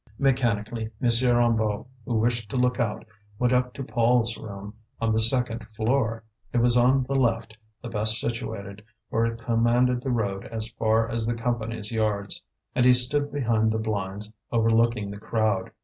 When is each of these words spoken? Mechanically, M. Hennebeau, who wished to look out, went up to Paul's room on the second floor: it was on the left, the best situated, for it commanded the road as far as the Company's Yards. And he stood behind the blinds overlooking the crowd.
Mechanically, 0.17 0.89
M. 0.99 1.09
Hennebeau, 1.09 1.85
who 2.07 2.15
wished 2.15 2.49
to 2.49 2.57
look 2.57 2.79
out, 2.79 3.05
went 3.37 3.53
up 3.53 3.71
to 3.75 3.83
Paul's 3.83 4.35
room 4.35 4.73
on 4.99 5.13
the 5.13 5.19
second 5.19 5.63
floor: 5.75 6.23
it 6.51 6.57
was 6.57 6.75
on 6.75 7.03
the 7.03 7.13
left, 7.13 7.55
the 7.83 7.87
best 7.87 8.19
situated, 8.19 8.83
for 9.11 9.27
it 9.27 9.39
commanded 9.45 10.01
the 10.01 10.09
road 10.09 10.45
as 10.47 10.71
far 10.71 11.07
as 11.07 11.27
the 11.27 11.35
Company's 11.35 11.91
Yards. 11.91 12.41
And 12.73 12.83
he 12.83 12.93
stood 12.93 13.31
behind 13.31 13.71
the 13.71 13.77
blinds 13.77 14.33
overlooking 14.51 15.11
the 15.11 15.19
crowd. 15.19 15.69